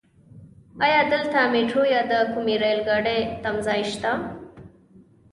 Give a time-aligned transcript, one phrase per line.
[0.85, 4.11] ايا دلته ميټرو يا د کومې رايل ګاډی تمځای شته؟